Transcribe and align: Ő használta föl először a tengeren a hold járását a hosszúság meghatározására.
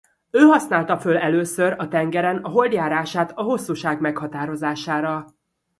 Ő 0.31 0.39
használta 0.39 0.99
föl 0.99 1.17
először 1.17 1.75
a 1.77 1.87
tengeren 1.87 2.37
a 2.37 2.49
hold 2.49 2.73
járását 2.73 3.31
a 3.37 3.41
hosszúság 3.43 3.99
meghatározására. 4.01 5.25